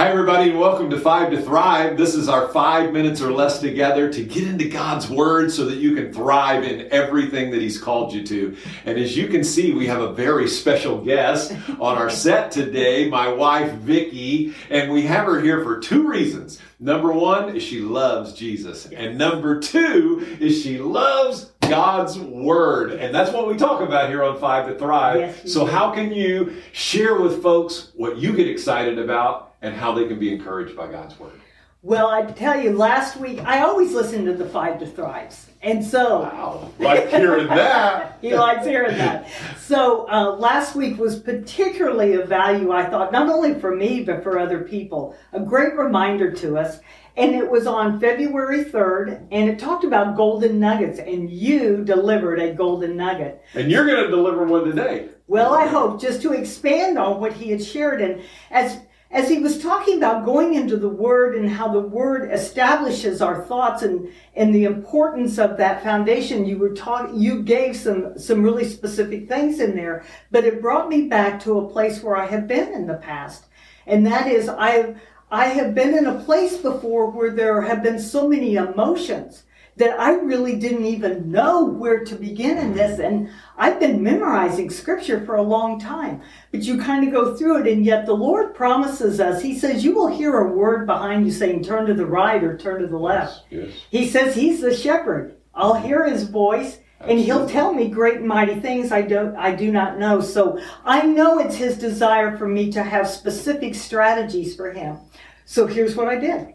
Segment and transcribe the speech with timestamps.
[0.00, 1.98] Hi, everybody, and welcome to Five to Thrive.
[1.98, 5.76] This is our five minutes or less together to get into God's Word so that
[5.76, 8.56] you can thrive in everything that He's called you to.
[8.86, 13.10] And as you can see, we have a very special guest on our set today,
[13.10, 16.58] my wife, Vicki, and we have her here for two reasons.
[16.78, 22.92] Number one is she loves Jesus, and number two is she loves God's Word.
[22.92, 25.20] And that's what we talk about here on Five to Thrive.
[25.20, 25.70] Yes, so, do.
[25.70, 29.49] how can you share with folks what you get excited about?
[29.62, 31.40] And how they can be encouraged by God's word.
[31.82, 35.82] Well, I tell you, last week I always listen to the Five to Thrives, and
[35.82, 38.18] so wow, like hearing that.
[38.20, 39.26] he likes hearing that.
[39.58, 44.22] So uh, last week was particularly of value, I thought, not only for me but
[44.22, 45.16] for other people.
[45.32, 46.80] A great reminder to us,
[47.16, 52.40] and it was on February third, and it talked about golden nuggets, and you delivered
[52.40, 53.42] a golden nugget.
[53.54, 55.08] And you're going to deliver one today.
[55.28, 58.20] Well, I hope just to expand on what he had shared, and
[58.50, 63.20] as as he was talking about going into the word and how the word establishes
[63.20, 68.16] our thoughts and, and the importance of that foundation, you were talking, you gave some,
[68.16, 72.16] some really specific things in there, but it brought me back to a place where
[72.16, 73.46] I have been in the past.
[73.84, 74.94] And that is, I,
[75.28, 79.42] I have been in a place before where there have been so many emotions
[79.80, 83.00] that I really didn't even know where to begin in this.
[83.00, 86.20] And I've been memorizing scripture for a long time,
[86.52, 87.72] but you kind of go through it.
[87.72, 91.32] And yet the Lord promises us, He says, you will hear a word behind you
[91.32, 93.40] saying, turn to the right or turn to the left.
[93.50, 93.74] Yes, yes.
[93.90, 95.36] He says, He's the shepherd.
[95.54, 95.86] I'll mm-hmm.
[95.86, 96.78] hear His voice.
[97.02, 100.20] And he'll tell me great and mighty things I don't I do not know.
[100.20, 104.98] So I know it's his desire for me to have specific strategies for him.
[105.46, 106.52] So here's what I did.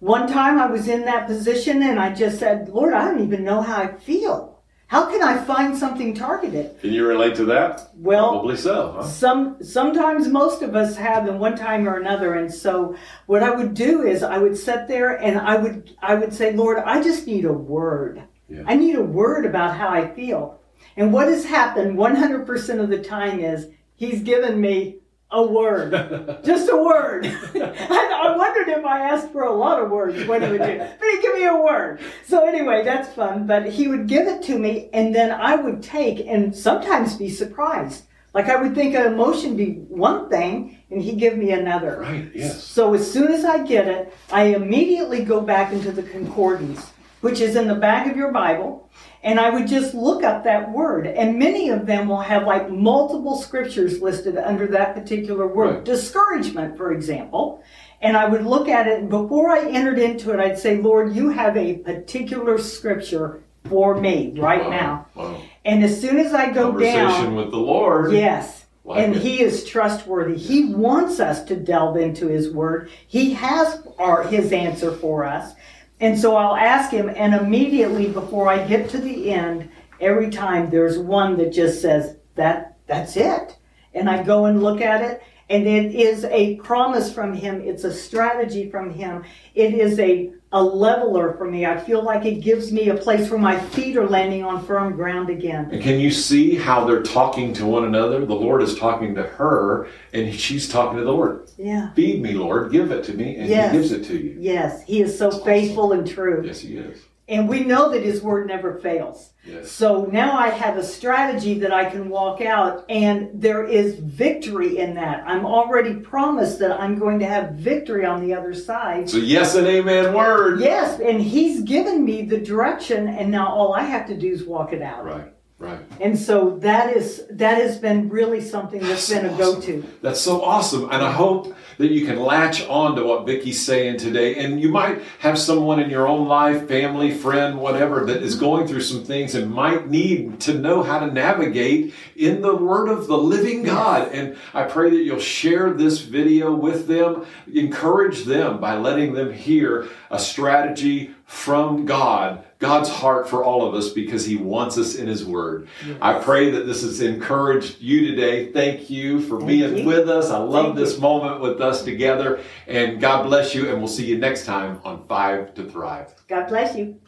[0.00, 3.44] One time I was in that position and I just said, Lord, I don't even
[3.44, 4.58] know how I feel.
[4.86, 6.80] How can I find something targeted?
[6.80, 7.90] Can you relate to that?
[7.94, 9.02] Well, Probably so, huh?
[9.04, 13.50] some sometimes most of us have in one time or another and so what i
[13.50, 17.00] would do is i would sit there and i would i would say lord i
[17.02, 18.62] just need a word Yeah.
[18.66, 20.58] i need a word about how i feel
[20.96, 24.99] and what has happened 100% of the time is he's given me
[25.32, 25.92] a word.
[26.44, 27.26] Just a word.
[27.54, 30.78] I, I wondered if i asked for a lot of words what he would do
[30.78, 32.00] but he'd give me a word.
[32.26, 35.82] So anyway that's fun but he would give it to me and then i would
[35.82, 38.04] take and sometimes be surprised.
[38.32, 42.00] Like I would think an emotion be one thing and he'd give me another.
[42.00, 42.62] Right, yes.
[42.62, 47.40] So as soon as I get it, I immediately go back into the concordance, which
[47.40, 48.88] is in the back of your Bible,
[49.22, 51.06] and I would just look up that word.
[51.06, 55.74] And many of them will have like multiple scriptures listed under that particular word.
[55.76, 55.84] Right.
[55.84, 57.62] Discouragement, for example.
[58.02, 61.14] And I would look at it, and before I entered into it, I'd say, Lord,
[61.14, 65.06] you have a particular scripture for me right Wow, now.
[65.14, 65.42] Wow.
[65.66, 68.12] And as soon as I go Conversation down, with the Lord.
[68.12, 68.64] Yes.
[68.84, 69.20] Like and it.
[69.20, 70.38] he is trustworthy.
[70.38, 72.90] He wants us to delve into his word.
[73.06, 75.52] He has our his answer for us.
[76.00, 80.70] And so I'll ask him and immediately before I get to the end, every time
[80.70, 83.56] there's one that just says that that's it.
[83.92, 87.60] And I go and look at it and it is a promise from him.
[87.60, 89.24] It's a strategy from him.
[89.54, 91.64] It is a a leveler for me.
[91.64, 94.96] I feel like it gives me a place where my feet are landing on firm
[94.96, 95.68] ground again.
[95.70, 98.26] And can you see how they're talking to one another?
[98.26, 101.48] The Lord is talking to her, and she's talking to the Lord.
[101.56, 101.92] Yeah.
[101.92, 102.72] Feed me, Lord.
[102.72, 103.70] Give it to me, and Yes.
[103.72, 104.36] He gives it to you.
[104.40, 106.42] Yes, he is so faithful and true.
[106.44, 107.00] Yes, He is.
[107.30, 109.30] And we know that his word never fails.
[109.44, 109.70] Yes.
[109.70, 114.78] So now I have a strategy that I can walk out, and there is victory
[114.78, 115.22] in that.
[115.26, 119.08] I'm already promised that I'm going to have victory on the other side.
[119.08, 120.60] So yes and amen word.
[120.60, 124.42] Yes, and he's given me the direction, and now all I have to do is
[124.42, 125.04] walk it out.
[125.04, 125.32] Right.
[125.60, 125.78] Right.
[126.00, 129.54] And so that is that has been really something that's been a awesome.
[129.54, 129.84] go-to.
[130.00, 130.84] That's so awesome.
[130.84, 134.36] And I hope that you can latch on to what Vicki's saying today.
[134.36, 138.68] And you might have someone in your own life, family, friend, whatever, that is going
[138.68, 143.06] through some things and might need to know how to navigate in the Word of
[143.06, 144.12] the living God.
[144.12, 149.30] And I pray that you'll share this video with them, encourage them by letting them
[149.30, 154.96] hear a strategy from God, God's heart for all of us because He wants us
[154.96, 155.68] in His Word.
[156.02, 158.50] I pray that this has encouraged you today.
[158.50, 159.86] Thank you for being you.
[159.86, 160.28] with us.
[160.28, 161.00] I love Thank this you.
[161.00, 162.40] moment with us together.
[162.66, 163.70] And God bless you.
[163.70, 166.12] And we'll see you next time on Five to Thrive.
[166.26, 167.00] God bless you.